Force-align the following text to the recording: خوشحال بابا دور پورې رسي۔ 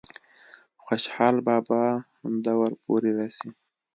خوشحال 0.83 1.35
بابا 1.47 1.81
دور 2.45 2.71
پورې 2.83 3.09
رسي۔ 3.17 3.49